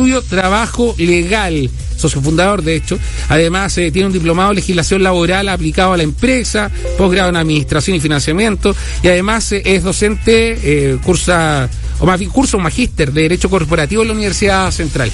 Estudio 0.00 0.22
Trabajo 0.22 0.94
Legal, 0.98 1.70
socio 1.96 2.22
fundador 2.22 2.62
de 2.62 2.76
hecho. 2.76 2.98
Además, 3.28 3.76
eh, 3.78 3.90
tiene 3.90 4.06
un 4.06 4.12
diplomado 4.12 4.50
en 4.50 4.56
legislación 4.56 5.02
laboral 5.02 5.48
aplicado 5.48 5.94
a 5.94 5.96
la 5.96 6.02
empresa, 6.02 6.70
posgrado 6.96 7.30
en 7.30 7.36
administración 7.36 7.96
y 7.96 8.00
financiamiento, 8.00 8.74
y 9.02 9.08
además 9.08 9.52
eh, 9.52 9.62
es 9.64 9.82
docente, 9.82 10.58
eh, 10.62 10.98
cursa, 11.02 11.68
o 11.98 12.06
más 12.06 12.18
bien 12.18 12.30
curso 12.30 12.58
magíster 12.58 13.12
de 13.12 13.22
Derecho 13.22 13.50
Corporativo 13.50 14.02
en 14.02 14.08
la 14.08 14.14
Universidad 14.14 14.70
Central. 14.70 15.10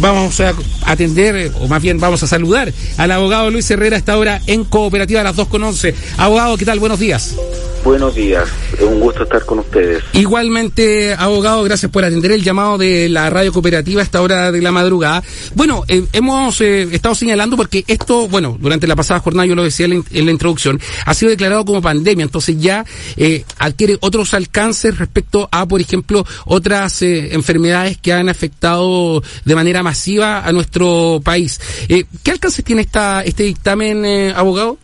vamos 0.00 0.40
a 0.40 0.54
atender, 0.86 1.52
o 1.60 1.68
más 1.68 1.80
bien 1.80 1.98
vamos 1.98 2.22
a 2.22 2.26
saludar 2.26 2.72
al 2.96 3.10
abogado 3.10 3.50
Luis 3.50 3.70
Herrera 3.70 3.96
a 3.96 3.98
esta 3.98 4.18
hora 4.18 4.40
en 4.46 4.64
Cooperativa 4.64 5.20
a 5.20 5.24
las 5.24 5.36
2 5.36 5.48
con 5.48 5.62
11. 5.62 5.94
Abogado, 6.18 6.56
¿qué 6.56 6.64
tal? 6.64 6.78
Buenos 6.78 6.98
días. 6.98 7.36
Buenos 7.84 8.14
días, 8.14 8.48
es 8.72 8.80
un 8.80 8.98
gusto 8.98 9.24
estar 9.24 9.44
con 9.44 9.58
ustedes. 9.58 10.02
Igualmente, 10.14 11.12
abogado, 11.12 11.62
gracias 11.64 11.92
por 11.92 12.02
atender 12.02 12.32
el 12.32 12.42
llamado 12.42 12.78
de 12.78 13.10
la 13.10 13.28
radio 13.28 13.52
cooperativa 13.52 14.00
a 14.00 14.04
esta 14.04 14.22
hora 14.22 14.50
de 14.50 14.62
la 14.62 14.72
madrugada. 14.72 15.22
Bueno, 15.54 15.84
eh, 15.86 16.02
hemos 16.14 16.62
eh, 16.62 16.88
estado 16.92 17.14
señalando 17.14 17.58
porque 17.58 17.84
esto, 17.86 18.26
bueno, 18.26 18.56
durante 18.58 18.86
la 18.86 18.96
pasada 18.96 19.20
jornada, 19.20 19.44
yo 19.44 19.54
lo 19.54 19.64
decía 19.64 19.84
en, 19.84 20.02
la 20.10 20.30
introducción, 20.30 20.80
ha 21.04 21.12
sido 21.12 21.28
declarado 21.28 21.66
como 21.66 21.82
pandemia, 21.82 22.22
entonces 22.22 22.58
ya 22.58 22.86
eh, 23.18 23.44
adquiere 23.58 23.98
otros 24.00 24.32
alcances 24.32 24.96
respecto 24.96 25.46
a, 25.52 25.66
por 25.66 25.82
ejemplo, 25.82 26.24
otras 26.46 27.02
enfermedades 27.02 27.98
que 27.98 28.14
han 28.14 28.30
afectado 28.30 29.22
de 29.44 29.54
manera 29.54 29.82
masiva 29.82 30.42
a 30.42 30.52
nuestro 30.52 31.20
país. 31.22 31.60
¿Qué 31.86 32.30
alcances 32.30 32.64
tiene 32.64 32.80
esta, 32.80 33.20
este 33.22 33.42
dictamen, 33.42 34.32
abogado? 34.34 34.78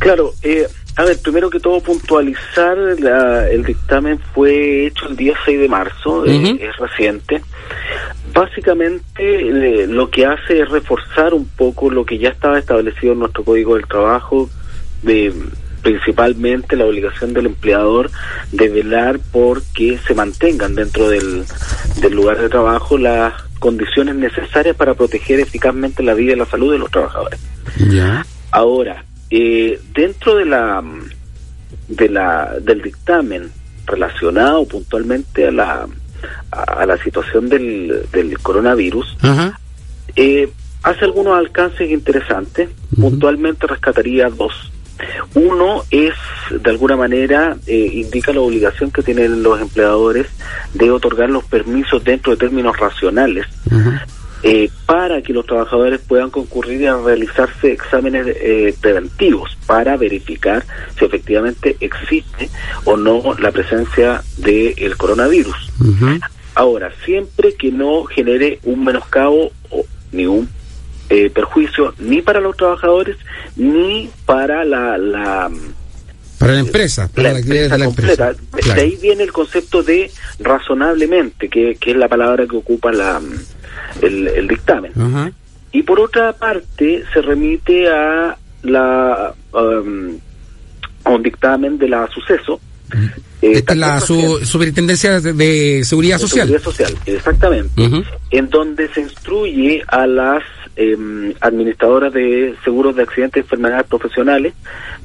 Claro, 0.00 0.34
eh 0.42 0.66
a 0.96 1.04
ver, 1.04 1.18
primero 1.20 1.50
que 1.50 1.58
todo 1.58 1.80
puntualizar, 1.80 2.78
el 2.78 3.64
dictamen 3.64 4.18
fue 4.32 4.86
hecho 4.86 5.08
el 5.08 5.16
día 5.16 5.34
6 5.44 5.60
de 5.60 5.68
marzo, 5.68 6.24
eh, 6.24 6.56
es 6.60 6.76
reciente. 6.76 7.42
Básicamente 8.32 9.02
eh, 9.16 9.86
lo 9.88 10.08
que 10.10 10.24
hace 10.26 10.60
es 10.60 10.68
reforzar 10.68 11.34
un 11.34 11.46
poco 11.46 11.90
lo 11.90 12.04
que 12.04 12.18
ya 12.18 12.28
estaba 12.28 12.58
establecido 12.58 13.12
en 13.12 13.20
nuestro 13.20 13.44
Código 13.44 13.74
del 13.74 13.88
Trabajo, 13.88 14.48
de 15.02 15.32
principalmente 15.82 16.76
la 16.76 16.86
obligación 16.86 17.34
del 17.34 17.46
empleador 17.46 18.10
de 18.52 18.68
velar 18.68 19.18
por 19.32 19.62
que 19.74 19.98
se 19.98 20.14
mantengan 20.14 20.74
dentro 20.74 21.08
del, 21.08 21.44
del 22.00 22.14
lugar 22.14 22.38
de 22.38 22.48
trabajo 22.48 22.96
las 22.96 23.34
condiciones 23.58 24.14
necesarias 24.14 24.76
para 24.76 24.94
proteger 24.94 25.40
eficazmente 25.40 26.02
la 26.02 26.14
vida 26.14 26.32
y 26.32 26.36
la 26.36 26.46
salud 26.46 26.72
de 26.72 26.78
los 26.78 26.90
trabajadores. 26.90 27.40
Ya. 27.90 28.24
Ahora, 28.50 29.04
eh, 29.36 29.80
dentro 29.92 30.36
de 30.36 30.44
la, 30.44 30.82
de 31.88 32.08
la 32.08 32.54
del 32.60 32.82
dictamen 32.82 33.50
relacionado 33.84 34.64
puntualmente 34.66 35.48
a 35.48 35.50
la 35.50 35.88
a, 36.50 36.86
la 36.86 36.96
situación 36.98 37.48
del, 37.48 38.06
del 38.12 38.38
coronavirus, 38.38 39.16
eh, 40.16 40.48
hace 40.82 41.04
algunos 41.04 41.36
alcances 41.36 41.90
interesantes. 41.90 42.70
Puntualmente 42.98 43.66
rescataría 43.66 44.28
dos. 44.28 44.70
Uno 45.34 45.82
es, 45.90 46.14
de 46.50 46.70
alguna 46.70 46.96
manera, 46.96 47.56
eh, 47.66 47.90
indica 47.94 48.32
la 48.32 48.40
obligación 48.40 48.92
que 48.92 49.02
tienen 49.02 49.42
los 49.42 49.60
empleadores 49.60 50.28
de 50.72 50.90
otorgar 50.90 51.28
los 51.28 51.44
permisos 51.44 52.04
dentro 52.04 52.32
de 52.32 52.38
términos 52.38 52.76
racionales. 52.78 53.46
Eh, 54.46 54.68
para 54.84 55.22
que 55.22 55.32
los 55.32 55.46
trabajadores 55.46 56.00
puedan 56.06 56.28
concurrir 56.28 56.86
a 56.86 57.00
realizarse 57.00 57.72
exámenes 57.72 58.26
eh, 58.28 58.74
preventivos 58.78 59.56
para 59.66 59.96
verificar 59.96 60.62
si 60.98 61.06
efectivamente 61.06 61.78
existe 61.80 62.50
o 62.84 62.98
no 62.98 63.22
la 63.38 63.50
presencia 63.52 64.22
del 64.36 64.98
coronavirus. 64.98 65.72
Ahora, 66.54 66.92
siempre 67.06 67.54
que 67.54 67.72
no 67.72 68.04
genere 68.04 68.58
un 68.64 68.84
menoscabo 68.84 69.50
o 69.70 69.86
ni 70.12 70.26
un 70.26 70.46
eh, 71.08 71.30
perjuicio 71.30 71.94
ni 71.98 72.20
para 72.20 72.40
los 72.40 72.54
trabajadores 72.54 73.16
ni 73.56 74.10
para 74.26 74.66
la, 74.66 74.98
la 74.98 75.50
para 76.38 76.52
la 76.52 76.60
empresa, 76.60 77.08
para 77.08 77.32
la, 77.32 77.38
actividad 77.38 77.70
de 77.70 77.78
la 77.78 77.84
empresa. 77.86 78.34
De 78.74 78.80
ahí 78.82 78.98
viene 79.00 79.22
el 79.22 79.32
concepto 79.32 79.82
de 79.82 80.10
razonablemente, 80.38 81.48
que, 81.48 81.76
que 81.80 81.92
es 81.92 81.96
la 81.96 82.08
palabra 82.08 82.46
que 82.46 82.56
ocupa 82.56 82.92
la, 82.92 83.22
el, 84.02 84.48
dictamen. 84.48 84.92
Y 85.72 85.82
por 85.82 86.00
otra 86.00 86.32
parte, 86.32 87.04
se 87.12 87.20
remite 87.20 87.88
a 87.88 88.36
la 88.62 89.34
um, 89.52 90.18
a 91.04 91.10
un 91.10 91.22
dictamen 91.22 91.78
de 91.78 91.88
la 91.88 92.08
suceso. 92.08 92.60
Eh, 93.42 93.52
Esta 93.52 93.72
es 93.72 93.78
la 93.78 94.00
Superintendencia 94.00 95.20
de, 95.20 95.82
Seguridad 95.84 96.18
Social. 96.18 96.48
Seguridad 96.48 96.64
Social, 96.64 96.94
exactamente. 97.06 98.04
En 98.30 98.48
donde 98.50 98.88
se 98.88 99.02
instruye 99.02 99.82
a 99.86 100.06
las 100.06 100.42
em, 100.76 101.34
administradoras 101.40 102.12
de 102.12 102.54
seguros 102.64 102.96
de 102.96 103.02
accidentes 103.02 103.40
y 103.40 103.44
enfermedades 103.44 103.86
profesionales 103.86 104.54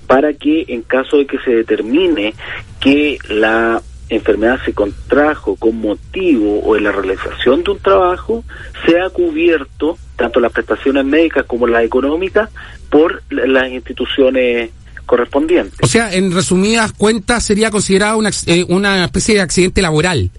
para 0.07 0.33
que 0.33 0.65
en 0.67 0.81
caso 0.83 1.17
de 1.17 1.27
que 1.27 1.37
se 1.39 1.51
determine 1.51 2.33
que 2.79 3.17
la 3.27 3.81
enfermedad 4.09 4.59
se 4.65 4.73
contrajo 4.73 5.55
con 5.55 5.79
motivo 5.79 6.59
o 6.59 6.75
en 6.75 6.83
la 6.83 6.91
realización 6.91 7.63
de 7.63 7.71
un 7.71 7.79
trabajo, 7.79 8.43
sea 8.85 9.09
cubierto 9.09 9.97
tanto 10.15 10.39
las 10.39 10.51
prestaciones 10.51 11.05
médicas 11.05 11.45
como 11.45 11.67
las 11.67 11.83
económicas 11.83 12.49
por 12.89 13.21
las 13.29 13.69
instituciones 13.69 14.71
correspondientes. 15.05 15.79
O 15.81 15.87
sea, 15.87 16.13
en 16.13 16.33
resumidas 16.33 16.91
cuentas, 16.91 17.43
sería 17.43 17.71
considerada 17.71 18.15
una, 18.15 18.29
eh, 18.45 18.65
una 18.67 19.05
especie 19.05 19.35
de 19.35 19.41
accidente 19.41 19.81
laboral. 19.81 20.29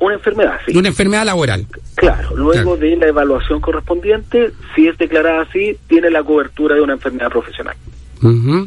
Una 0.00 0.14
enfermedad, 0.14 0.58
sí. 0.66 0.76
Una 0.76 0.88
enfermedad 0.88 1.24
laboral. 1.24 1.66
Claro, 1.94 2.36
luego 2.36 2.76
de 2.76 2.96
la 2.96 3.06
evaluación 3.06 3.60
correspondiente, 3.60 4.50
si 4.74 4.88
es 4.88 4.98
declarada 4.98 5.42
así, 5.42 5.76
tiene 5.86 6.10
la 6.10 6.22
cobertura 6.24 6.74
de 6.74 6.80
una 6.80 6.94
enfermedad 6.94 7.30
profesional. 7.30 7.76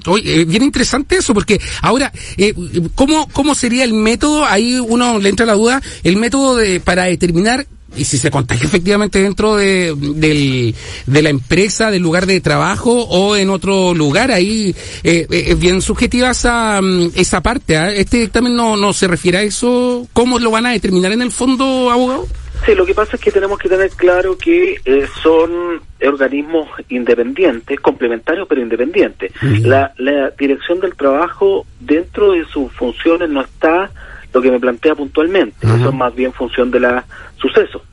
Oye, 0.07 0.41
eh, 0.41 0.45
bien 0.45 0.63
interesante 0.63 1.17
eso, 1.17 1.33
porque 1.33 1.59
ahora, 1.81 2.11
eh, 2.37 2.53
¿cómo, 2.95 3.27
¿cómo 3.29 3.55
sería 3.55 3.83
el 3.83 3.93
método? 3.93 4.45
Ahí 4.45 4.79
uno 4.79 5.19
le 5.19 5.29
entra 5.29 5.45
la 5.45 5.53
duda, 5.53 5.81
el 6.03 6.17
método 6.17 6.55
de, 6.55 6.79
para 6.79 7.05
determinar 7.05 7.67
y 7.95 8.05
si 8.05 8.17
se 8.17 8.31
contagia 8.31 8.65
efectivamente 8.65 9.21
dentro 9.21 9.57
de, 9.57 9.93
del, 9.95 10.73
de 11.05 11.21
la 11.21 11.29
empresa, 11.29 11.91
del 11.91 12.01
lugar 12.01 12.25
de 12.25 12.39
trabajo 12.39 12.91
o 12.91 13.35
en 13.35 13.49
otro 13.49 13.93
lugar, 13.93 14.31
ahí 14.31 14.73
eh, 15.03 15.27
eh 15.29 15.43
es 15.47 15.59
bien 15.59 15.81
subjetiva 15.81 16.31
esa, 16.31 16.81
mm, 16.81 17.11
esa 17.15 17.41
parte. 17.41 17.77
¿ah? 17.77 17.93
Este 17.93 18.17
dictamen 18.17 18.55
no, 18.55 18.77
no 18.77 18.93
se 18.93 19.07
refiere 19.07 19.39
a 19.39 19.43
eso. 19.43 20.07
¿Cómo 20.13 20.39
lo 20.39 20.51
van 20.51 20.67
a 20.67 20.71
determinar 20.71 21.11
en 21.11 21.21
el 21.21 21.31
fondo, 21.31 21.91
abogado? 21.91 22.27
Sí, 22.65 22.75
lo 22.75 22.85
que 22.85 22.93
pasa 22.93 23.15
es 23.15 23.21
que 23.21 23.31
tenemos 23.31 23.57
que 23.57 23.69
tener 23.69 23.89
claro 23.91 24.37
que 24.37 24.79
eh, 24.85 25.07
son 25.23 25.81
organismos 26.05 26.69
independientes, 26.89 27.79
complementarios 27.79 28.47
pero 28.47 28.61
independientes. 28.61 29.31
la, 29.63 29.93
la 29.97 30.29
dirección 30.31 30.79
del 30.79 30.95
trabajo 30.95 31.65
dentro 31.79 32.33
de 32.33 32.45
sus 32.45 32.71
funciones 32.73 33.29
no 33.29 33.41
está 33.41 33.89
lo 34.33 34.41
que 34.41 34.51
me 34.51 34.59
plantea 34.59 34.95
puntualmente, 34.95 35.55
eso 35.67 35.89
es 35.89 35.93
más 35.93 36.15
bien 36.15 36.31
función 36.33 36.71
de 36.71 36.79
la 36.79 37.05
suceso. 37.37 37.83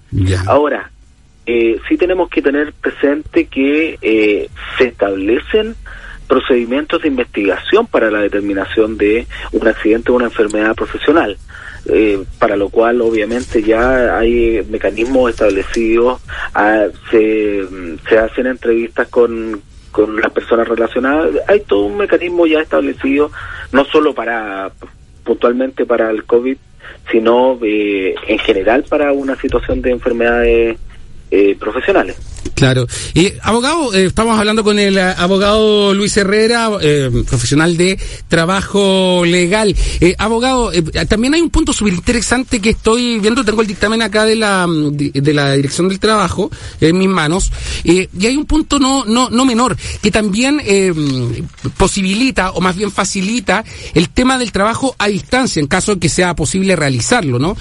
Ahora, 0.47 0.91
eh, 1.47 1.81
sí 1.89 1.97
tenemos 1.97 2.29
que 2.29 2.43
tener 2.43 2.73
presente 2.75 3.47
que 3.47 3.99
eh, 4.03 4.49
se 4.77 4.85
establecen 4.85 5.75
procedimientos 6.29 7.03
de 7.03 7.09
investigación 7.09 7.87
para 7.87 8.11
la 8.11 8.21
determinación 8.21 8.97
de 8.99 9.27
un 9.53 9.67
accidente 9.67 10.13
o 10.13 10.17
una 10.17 10.27
enfermedad 10.27 10.75
profesional. 10.75 11.37
Eh, 11.87 12.23
para 12.39 12.57
lo 12.57 12.69
cual 12.69 13.01
obviamente 13.01 13.63
ya 13.63 14.19
hay 14.19 14.63
mecanismos 14.69 15.31
establecidos, 15.31 16.21
ah, 16.55 16.87
se, 17.11 17.67
se 18.07 18.19
hacen 18.19 18.47
entrevistas 18.47 19.09
con, 19.09 19.63
con 19.91 20.21
las 20.21 20.31
personas 20.33 20.69
relacionadas, 20.69 21.31
hay 21.47 21.61
todo 21.61 21.85
un 21.87 21.97
mecanismo 21.97 22.47
ya 22.47 22.61
establecido, 22.61 23.31
no 23.73 23.85
solo 23.87 24.13
para 24.13 24.71
puntualmente 25.25 25.87
para 25.87 26.11
el 26.11 26.25
COVID, 26.25 26.57
sino 27.11 27.59
eh, 27.63 28.15
en 28.27 28.39
general 28.39 28.85
para 28.89 29.13
una 29.13 29.37
situación 29.37 29.81
de 29.81 29.91
enfermedades 29.91 30.79
eh, 31.31 31.57
profesionales. 31.59 32.17
Claro. 32.59 32.89
Y 33.15 33.35
abogado, 33.43 33.95
eh, 33.95 34.07
estamos 34.07 34.37
hablando 34.37 34.65
con 34.65 34.81
el 34.81 34.99
eh, 34.99 35.15
abogado 35.17 35.95
Luis 35.95 36.17
Herrera, 36.17 36.69
eh, 36.81 37.09
profesional 37.29 37.77
de 37.77 37.97
trabajo 38.27 39.23
legal. 39.25 39.77
abogado, 40.19 40.73
también 41.09 41.35
hay 41.35 41.41
un 41.41 41.51
punto 41.51 41.73
súper 41.73 41.95
interesante 41.95 42.59
que 42.59 42.71
estoy 42.71 43.21
viendo, 43.21 43.45
tengo 43.45 43.63
el 43.63 43.69
dictamen 43.69 44.03
acá 44.03 44.25
de 44.25 44.35
la, 44.35 44.67
de, 44.69 45.33
la 45.33 45.53
Dirección 45.53 45.89
del 45.89 46.01
Trabajo 46.01 46.51
en 46.81 46.99
mis 46.99 47.09
manos, 47.09 47.53
y 47.85 48.09
hay 48.27 48.37
un 48.37 48.45
punto 48.45 48.81
no, 48.81 49.05
no, 49.05 49.31
no 49.31 49.45
menor, 49.45 49.77
que 50.03 50.11
también 50.11 50.61
posibilita, 51.77 52.51
o 52.51 52.61
más 52.61 52.75
bien 52.75 52.91
facilita, 52.91 53.65
el 53.95 54.09
tema 54.09 54.37
del 54.37 54.51
trabajo 54.51 54.97
a 54.99 55.07
distancia, 55.07 55.61
en 55.61 55.69
caso 55.69 56.01
que 56.01 56.09
sea 56.09 56.35
posible 56.35 56.75
realizarlo, 56.75 57.39
¿no? 57.39 57.57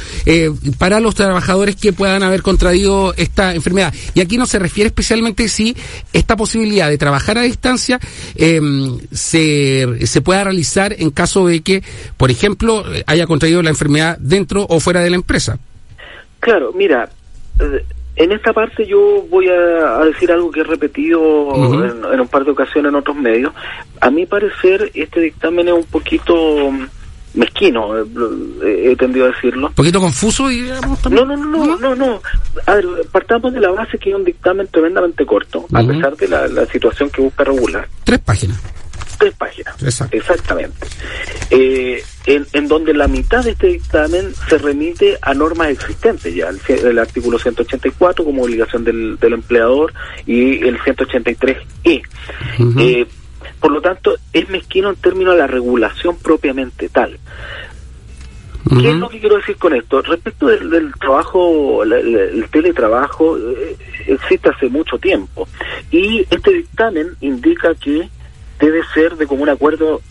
para 0.79 0.99
los 0.99 1.13
trabajadores 1.13 1.75
que 1.75 1.93
puedan 1.93 2.23
haber 2.23 2.41
contraído 2.41 3.13
esta 3.15 3.53
enfermedad. 3.53 3.93
Y 4.15 4.21
aquí 4.21 4.37
no 4.37 4.47
se 4.47 4.57
refiere 4.57 4.86
especialmente 4.87 5.47
si 5.47 5.75
esta 6.13 6.35
posibilidad 6.35 6.89
de 6.89 6.97
trabajar 6.97 7.37
a 7.37 7.41
distancia 7.41 7.99
eh, 8.35 8.59
se, 9.11 10.05
se 10.05 10.21
pueda 10.21 10.43
realizar 10.43 10.95
en 10.97 11.11
caso 11.11 11.47
de 11.47 11.61
que, 11.61 11.83
por 12.17 12.31
ejemplo, 12.31 12.83
haya 13.05 13.27
contraído 13.27 13.61
la 13.61 13.69
enfermedad 13.69 14.17
dentro 14.19 14.65
o 14.69 14.79
fuera 14.79 15.01
de 15.01 15.09
la 15.09 15.15
empresa. 15.15 15.59
Claro, 16.39 16.71
mira, 16.73 17.09
eh, 17.59 17.83
en 18.17 18.31
esta 18.31 18.51
parte 18.51 18.85
yo 18.85 19.23
voy 19.29 19.47
a, 19.47 20.03
decir 20.05 20.31
algo 20.31 20.49
que 20.51 20.61
he 20.61 20.63
repetido 20.63 21.53
en, 22.11 22.19
un 22.19 22.27
par 22.27 22.45
de 22.45 22.51
ocasiones 22.51 22.89
en 22.89 22.95
otros 22.95 23.15
medios. 23.15 23.53
A 24.01 24.09
mi 24.09 24.25
parecer, 24.25 24.91
este 24.95 25.21
dictamen 25.21 25.67
es 25.67 25.73
un 25.75 25.83
poquito 25.83 26.71
mezquino, 27.37 27.97
eh, 27.97 28.91
he 28.91 28.95
tendido 28.95 29.25
a 29.25 29.29
decirlo. 29.29 29.67
¿Un 29.67 29.73
poquito 29.73 29.99
confuso, 29.99 30.47
digamos? 30.47 30.99
No, 31.09 31.25
no, 31.25 31.37
no, 31.37 31.77
no, 31.77 31.95
no, 31.95 32.21
A 32.65 32.75
ver, 32.75 32.85
partamos 33.11 33.53
de 33.53 33.59
la 33.59 33.71
base 33.71 33.97
que 33.97 34.09
es 34.09 34.15
un 34.15 34.23
dictamen 34.23 34.67
tremendamente 34.67 35.25
corto, 35.25 35.65
a 35.73 35.83
pesar 35.83 36.15
de 36.17 36.27
la, 36.27 36.65
situación 36.65 37.09
que 37.09 37.21
busca 37.21 37.43
regular. 37.43 37.87
Tres 38.03 38.19
páginas. 38.19 38.59
Tres 39.17 39.33
páginas, 39.33 39.75
exactamente. 40.11 40.87
Eh, 41.49 42.03
en, 42.27 42.67
donde 42.67 42.93
la 42.93 43.07
mitad 43.07 43.43
de 43.43 43.51
este 43.51 43.67
dictamen 43.67 44.33
se 44.47 44.57
remite 44.57 45.17
a 45.21 45.33
normas 45.33 45.69
existentes 45.69 46.35
ya, 46.35 46.49
el, 46.67 46.99
artículo 46.99 47.39
184 47.39 48.23
como 48.23 48.43
obligación 48.43 48.83
del, 48.83 49.17
del 49.17 49.33
empleador 49.33 49.93
y 50.25 50.63
el 50.63 50.77
183E. 50.79 52.03
eh, 52.79 53.07
por 53.59 53.71
lo 53.71 53.81
tanto, 53.81 54.15
es 54.33 54.49
mezquino 54.49 54.89
en 54.89 54.95
términos 54.95 55.33
de 55.33 55.39
la 55.39 55.47
regulación 55.47 56.17
propiamente 56.17 56.89
tal. 56.89 57.19
¿Qué 58.69 58.89
es 58.89 58.95
lo 58.97 59.07
que 59.07 59.19
quiero 59.19 59.37
decir 59.37 59.55
con 59.55 59.73
esto? 59.73 60.01
Respecto 60.01 60.47
del, 60.47 60.91
trabajo, 60.99 61.83
el, 61.83 62.45
teletrabajo, 62.51 63.37
eh, 63.37 63.77
existe 64.07 64.49
hace 64.49 64.67
mucho 64.67 64.97
tiempo. 64.97 65.47
Y 65.89 66.25
este 66.29 66.51
dictamen 66.51 67.15
indica 67.21 67.73
que 67.75 68.09
debe 68.59 68.81
ser 68.93 69.15
de 69.15 69.25
común 69.25 69.49
acuerdo 69.49 70.01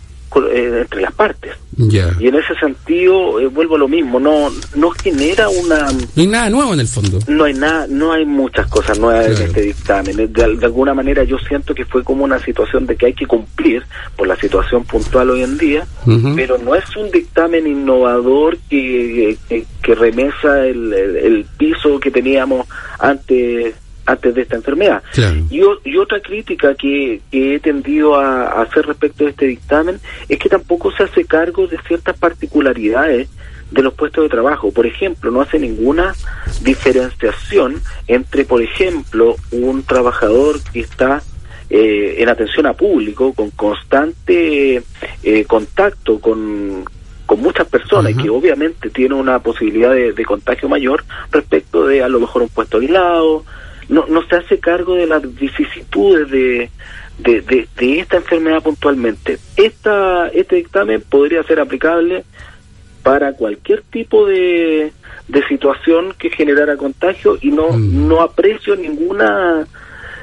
entre 0.53 1.01
las 1.01 1.13
partes. 1.13 1.53
Y 1.79 1.99
en 1.99 2.35
ese 2.35 2.55
sentido, 2.59 3.39
eh, 3.39 3.49
vuelvo 3.49 3.77
a 3.77 3.79
lo 3.79 3.89
mismo, 3.89 4.19
no 4.19 4.51
no 4.75 4.91
genera 4.91 5.49
una... 5.51 5.91
No 5.91 6.23
hay 6.23 6.27
nada 6.27 6.49
nuevo 6.49 6.73
en 6.73 6.81
el 6.81 6.89
fondo. 6.89 7.19
No 7.29 7.45
hay 7.45 7.53
nada, 7.53 7.87
no 7.89 8.13
hay 8.13 8.25
muchas 8.25 8.67
cosas 8.69 8.99
nuevas 8.99 9.27
en 9.27 9.47
este 9.47 9.61
dictamen. 9.61 10.33
De, 10.33 10.45
alguna 10.45 10.95
manera 10.95 11.23
yo 11.25 11.39
siento 11.39 11.75
que 11.75 11.85
fue 11.85 12.03
como 12.03 12.25
una 12.25 12.39
situación 12.39 12.87
de 12.87 12.97
que 12.97 13.07
hay 13.07 13.15
que 13.15 13.27
cumplir 13.27 13.85
por 14.17 14.27
la 14.27 14.37
situación 14.37 14.85
puntual 14.85 15.31
hoy 15.31 15.43
en 15.43 15.59
día, 15.59 15.87
pero 16.35 16.57
no 16.57 16.75
es 16.75 16.97
un 16.97 17.11
dictamen 17.11 17.67
innovador 17.67 18.57
que, 18.71 19.37
que, 19.83 19.95
remesa 19.95 20.67
el, 20.67 20.93
el 20.93 21.47
piso 21.57 22.01
que 22.01 22.11
teníamos 22.11 22.67
antes 22.99 23.75
antes 24.07 24.35
de 24.35 24.43
esta 24.43 24.57
enfermedad. 24.57 25.03
Y, 25.51 25.61
y, 25.85 25.97
otra 25.97 26.21
crítica 26.21 26.75
que, 26.75 27.21
he 27.33 27.59
tendido 27.59 28.15
a, 28.15 28.63
hacer 28.63 28.87
respecto 28.87 29.25
de 29.25 29.31
este 29.31 29.47
dictamen 29.47 30.01
es 30.29 30.39
que 30.39 30.49
tampoco 30.49 30.93
se 30.93 31.03
hace 31.03 31.25
cargo 31.25 31.67
de 31.67 31.79
ciertas 31.87 32.17
particularidades 32.17 33.29
de 33.71 33.83
los 33.83 33.95
puestos 33.95 34.25
de 34.25 34.31
trabajo. 34.31 34.71
Por 34.71 34.87
ejemplo, 34.87 35.31
no 35.31 35.41
hace 35.41 35.59
ninguna 35.59 36.15
diferenciación 36.63 37.83
entre, 38.07 38.45
por 38.45 38.63
ejemplo, 38.63 39.37
un 39.51 39.83
trabajador 39.83 40.61
que 40.73 40.81
está 40.81 41.23
eh, 41.69 42.17
en 42.19 42.29
atención 42.29 42.67
a 42.67 42.75
público, 42.75 43.33
con 43.33 43.51
constante 43.51 44.83
eh, 45.25 45.45
contacto 45.47 46.21
con, 46.21 46.85
con 47.27 47.41
muchas 47.41 47.67
personas 47.67 48.13
y 48.13 48.15
que 48.15 48.31
obviamente 48.31 48.89
tiene 48.91 49.17
una 49.17 49.41
posibilidad 49.41 49.91
de, 49.91 50.13
de, 50.13 50.25
contagio 50.25 50.69
mayor 50.69 51.05
respecto 51.33 51.89
de 51.89 52.05
a 52.05 52.09
lo 52.09 52.21
mejor 52.21 52.43
un 52.43 52.49
puesto 52.49 52.79
aislado, 52.79 53.45
no, 53.89 54.07
no 54.07 54.27
se 54.27 54.37
hace 54.37 54.59
cargo 54.59 54.95
de 54.95 55.07
las 55.07 55.23
vicisitudes 55.35 56.31
de, 56.31 56.71
de, 57.19 57.41
de, 57.77 57.99
esta 58.01 58.17
enfermedad 58.17 58.63
puntualmente. 58.63 59.39
Esta, 59.57 60.29
este 60.29 60.57
dictamen 60.57 61.03
podría 61.03 61.43
ser 61.45 61.61
aplicable 61.61 62.25
para 63.03 63.33
cualquier 63.33 63.83
tipo 63.83 64.27
de, 64.27 64.93
de 65.29 65.49
situación 65.49 66.15
que 66.19 66.31
generara 66.31 66.77
contagio 66.77 67.39
y 67.41 67.51
no, 67.51 67.71
mm. 67.71 68.09
no 68.09 68.21
aprecio 68.21 68.77
ninguna 68.77 69.67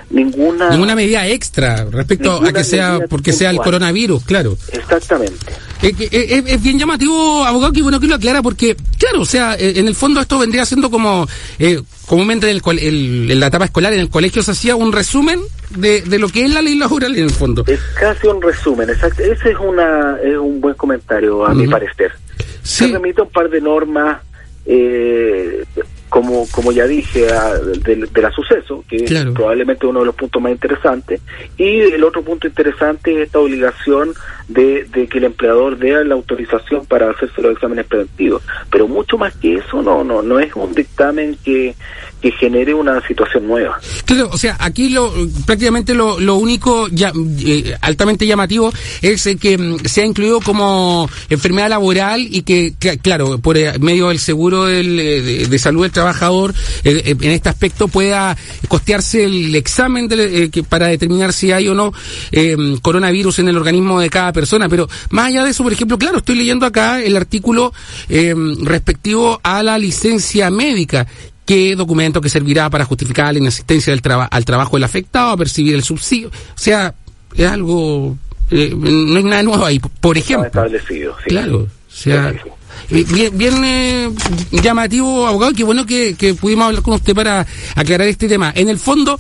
ninguna 0.10 0.70
ninguna 0.70 0.96
medida 0.96 1.28
extra 1.28 1.86
respecto 1.86 2.44
a 2.44 2.52
que 2.52 2.64
sea 2.64 3.00
porque 3.10 3.32
sea 3.32 3.50
el 3.50 3.58
coronavirus, 3.58 4.24
claro. 4.24 4.58
Exactamente. 4.72 5.38
Es, 5.82 6.64
bien 6.64 6.80
llamativo, 6.80 7.44
abogado, 7.44 7.74
que 7.74 7.82
bueno 7.82 8.00
que 8.00 8.08
lo 8.08 8.16
aclara, 8.16 8.42
porque, 8.42 8.78
claro, 8.98 9.22
o 9.22 9.26
sea, 9.26 9.56
eh, 9.56 9.74
en 9.76 9.88
el 9.88 9.96
fondo 9.96 10.22
esto 10.22 10.40
vendría 10.40 10.66
siendo 10.66 10.90
como, 10.90 11.28
eh, 11.60 11.82
comúnmente 12.06 12.50
en, 12.50 12.62
el, 12.66 13.32
en 13.32 13.40
la 13.40 13.48
etapa 13.48 13.66
escolar, 13.66 13.92
en 13.92 14.00
el 14.00 14.10
colegio 14.10 14.42
se 14.44 14.52
hacía 14.52 14.78
un 14.78 14.94
resumen 14.94 15.42
de, 15.72 16.02
de 16.02 16.20
lo 16.20 16.30
que 16.30 16.46
es 16.46 16.54
la 16.54 16.62
ley 16.62 16.76
laboral 16.78 17.18
en 17.18 17.26
el 17.26 17.32
fondo. 17.32 17.66
Es 17.68 17.82
casi 18.00 18.28
un 18.28 18.42
resumen, 18.42 18.90
exacto. 18.90 19.24
Ese 19.24 19.52
es, 19.52 19.58
una, 19.60 20.18
es 20.24 20.38
un 20.38 20.62
buen 20.62 20.76
comentario, 20.76 21.46
a 21.46 21.54
mi 21.54 21.68
parecer. 21.68 22.14
Se 22.62 22.88
remite 22.88 23.22
un 23.22 23.30
par 23.30 23.50
de 23.50 23.60
normas 23.60 24.22
eh, 24.66 25.66
como, 26.14 26.48
como 26.52 26.72
ya 26.72 26.86
dije, 26.86 27.26
del, 27.84 28.08
del 28.14 28.32
suceso, 28.36 28.86
que 28.88 28.98
es 28.98 29.26
probablemente 29.34 29.88
uno 29.88 30.02
de 30.02 30.06
los 30.06 30.14
puntos 30.14 30.40
más 30.40 30.52
interesantes, 30.52 31.20
y 31.58 31.80
el 31.80 32.04
otro 32.04 32.22
punto 32.22 32.46
interesante 32.46 33.16
es 33.16 33.26
esta 33.26 33.40
obligación 33.40 34.14
de, 34.48 34.84
de 34.84 35.08
que 35.08 35.18
el 35.18 35.24
empleador 35.24 35.76
dé 35.80 36.06
la 36.06 36.14
autorización 36.14 36.86
para 36.86 37.10
hacerse 37.10 37.42
los 37.42 37.54
exámenes 37.54 37.88
preventivos. 37.88 38.44
Pero 38.70 38.88
mucho 38.88 39.18
más 39.18 39.34
que 39.38 39.56
eso, 39.56 39.82
no, 39.82 40.04
no, 40.04 40.22
no 40.22 40.40
es 40.40 40.54
un 40.56 40.76
dictamen 40.76 41.36
que, 41.44 41.74
que 42.24 42.32
genere 42.32 42.74
una 42.74 43.06
situación 43.06 43.48
nueva. 43.48 43.80
Claro, 44.06 44.30
o 44.32 44.38
sea, 44.38 44.56
aquí 44.60 44.90
lo 44.90 45.12
prácticamente 45.46 45.94
lo, 45.94 46.22
lo 46.22 46.36
único 46.36 46.88
ya, 46.90 47.12
eh, 47.46 47.76
altamente 47.82 48.26
llamativo 48.26 48.72
es 49.02 49.28
que 49.42 49.58
mm, 49.58 49.80
se 49.86 50.02
ha 50.02 50.06
incluido 50.06 50.40
como 50.40 51.10
enfermedad 51.30 51.70
laboral 51.70 52.22
y 52.22 52.44
que, 52.44 52.74
claro, 53.02 53.40
por 53.40 53.58
eh, 53.58 53.78
medio 53.80 54.08
del 54.08 54.20
seguro 54.20 54.66
del, 54.66 55.00
eh, 55.00 55.48
de, 55.50 55.60
salud 55.60 55.82
del 55.82 55.92
trabajador, 56.04 56.54
en 56.84 57.32
este 57.32 57.50
aspecto 57.50 57.88
pueda 57.88 58.36
costearse 58.68 59.24
el 59.26 59.56
examen 59.56 60.08
que, 60.08 60.64
para 60.68 60.88
determinar 60.88 61.34
si 61.34 61.52
hay 61.52 61.68
o 61.68 61.74
no 61.74 61.94
coronavirus 62.82 63.40
en 63.40 63.50
el 63.50 63.58
organismo 63.58 64.00
de 64.00 64.10
cada 64.10 64.34
persona. 64.34 64.68
Pero 64.70 64.88
más 65.10 65.28
allá 65.28 65.44
de 65.44 65.52
eso, 65.52 65.64
por 65.64 65.74
ejemplo, 65.74 65.98
claro, 65.98 66.18
estoy 66.20 66.36
leyendo 66.36 66.66
acá 66.66 67.02
el 67.02 67.16
artículo 67.16 67.74
respectivo 68.10 69.40
a 69.44 69.64
la 69.64 69.78
licencia 69.78 70.50
médica 70.50 71.08
qué 71.46 71.76
documento 71.76 72.22
que 72.22 72.30
servirá 72.30 72.70
para 72.70 72.86
justificar 72.86 73.34
la 73.34 73.40
inasistencia 73.40 73.94
del 73.94 74.02
al 74.30 74.46
trabajo 74.46 74.78
del 74.78 74.84
afectado, 74.84 75.32
a 75.32 75.38
percibir 75.38 75.76
el 75.76 75.84
subsidio. 75.84 76.30
O 76.30 76.32
sea, 76.56 76.94
es 77.36 77.48
algo, 77.48 78.18
eh, 78.52 78.74
no 78.76 79.18
hay 79.18 79.24
nada 79.24 79.44
nuevo 79.44 79.66
ahí. 79.66 79.80
Por 79.80 80.18
ejemplo. 80.18 80.48
establecido, 80.48 81.16
sí. 81.24 81.30
Claro, 81.30 81.58
o 81.60 81.68
sea, 81.88 82.30
eh, 82.30 82.42
bien, 82.90 83.38
bien 83.38 83.64
eh, 83.64 84.10
llamativo, 84.52 85.28
abogado, 85.28 85.54
qué 85.54 85.64
bueno 85.64 85.86
que, 85.86 86.16
pudimos 86.40 86.68
hablar 86.68 86.84
con 86.84 86.96
usted 86.96 87.14
para 87.14 87.46
aclarar 87.76 88.08
este 88.08 88.28
tema. 88.28 88.52
En 88.56 88.70
el 88.70 88.80
fondo, 88.80 89.18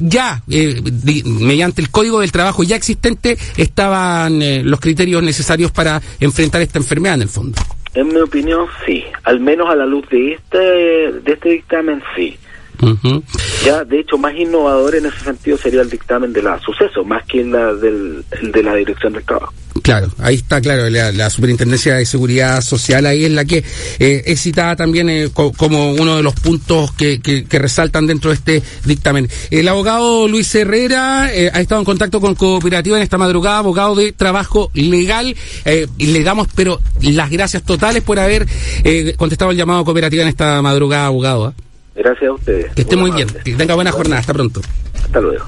ya, 0.00 0.42
mediante 0.46 1.80
el 1.80 1.90
Código 1.90 2.20
del 2.20 2.32
Trabajo 2.32 2.62
ya 2.62 2.76
existente, 2.76 3.36
estaban 3.56 4.40
los 4.68 4.80
criterios 4.80 5.22
necesarios 5.22 5.70
para 5.70 6.00
enfrentar 6.20 6.62
esta 6.62 6.78
enfermedad, 6.78 7.16
en 7.16 7.22
el 7.22 7.28
fondo. 7.28 7.58
En 7.94 8.08
mi 8.08 8.20
opinión, 8.20 8.66
sí. 8.86 9.04
Al 9.24 9.40
menos 9.40 9.68
a 9.68 9.74
la 9.74 9.84
luz 9.84 10.08
de 10.08 10.32
este, 10.32 10.58
de 10.58 11.32
este 11.32 11.50
dictamen, 11.50 12.02
sí. 12.16 12.38
Ya, 13.64 13.84
de 13.84 14.00
hecho, 14.00 14.18
más 14.18 14.34
innovador 14.34 14.96
en 14.96 15.06
ese 15.06 15.20
sentido 15.20 15.56
sería 15.56 15.82
el 15.82 15.90
dictamen 15.90 16.32
de 16.32 16.42
la 16.42 16.58
suceso, 16.60 17.04
más 17.04 17.24
que 17.26 17.44
la 17.44 17.74
del, 17.74 18.24
de 18.42 18.62
la 18.62 18.74
Dirección 18.74 19.12
del 19.12 19.24
Trabajo. 19.24 19.52
Claro, 19.82 20.12
ahí 20.18 20.36
está, 20.36 20.60
claro, 20.60 20.88
la, 20.90 21.30
Superintendencia 21.30 21.94
de 21.94 22.06
Seguridad 22.06 22.60
Social 22.60 23.06
ahí 23.06 23.24
es 23.24 23.32
la 23.32 23.44
que 23.44 23.64
eh, 23.98 24.22
es 24.26 24.40
citada 24.40 24.76
también 24.76 25.08
eh, 25.08 25.30
como 25.32 25.92
uno 25.92 26.16
de 26.16 26.22
los 26.22 26.34
puntos 26.34 26.92
que, 26.92 27.20
que, 27.20 27.58
resaltan 27.58 28.06
dentro 28.06 28.30
de 28.30 28.36
este 28.36 28.62
dictamen. 28.84 29.28
El 29.50 29.66
abogado 29.68 30.28
Luis 30.28 30.54
Herrera 30.54 31.34
eh, 31.34 31.50
ha 31.52 31.60
estado 31.60 31.80
en 31.80 31.84
contacto 31.84 32.20
con 32.20 32.34
Cooperativa 32.34 32.96
en 32.96 33.02
esta 33.02 33.18
madrugada, 33.18 33.58
abogado 33.58 33.94
de 33.94 34.12
trabajo 34.12 34.70
legal, 34.74 35.34
y 35.96 36.06
le 36.06 36.22
damos 36.22 36.48
pero 36.54 36.80
las 37.00 37.30
gracias 37.30 37.62
totales 37.62 38.02
por 38.02 38.18
haber 38.18 38.46
contestado 39.16 39.50
el 39.50 39.56
llamado 39.56 39.84
Cooperativa 39.84 40.22
en 40.22 40.28
esta 40.28 40.60
madrugada, 40.62 41.06
abogado. 41.06 41.54
Gracias 41.94 42.30
a 42.30 42.32
ustedes. 42.32 42.72
Que 42.74 42.82
esté 42.82 42.96
muy 42.96 43.10
bien. 43.10 43.28
Que 43.44 43.54
tenga 43.54 43.74
buena 43.74 43.92
jornada. 43.92 44.20
Hasta 44.20 44.32
pronto. 44.32 44.60
Hasta 44.94 45.20
luego. 45.20 45.44